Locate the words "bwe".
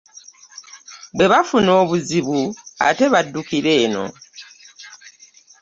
1.15-1.25